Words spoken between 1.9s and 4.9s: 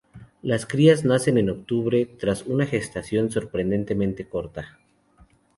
tras una gestación sorprendentemente corta.